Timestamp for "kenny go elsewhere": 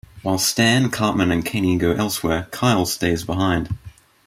1.45-2.47